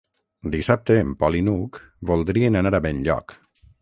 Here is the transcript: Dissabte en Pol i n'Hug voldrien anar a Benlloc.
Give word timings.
Dissabte 0.55 0.95
en 1.01 1.11
Pol 1.19 1.37
i 1.39 1.43
n'Hug 1.49 1.79
voldrien 2.13 2.59
anar 2.63 2.73
a 2.79 2.85
Benlloc. 2.87 3.37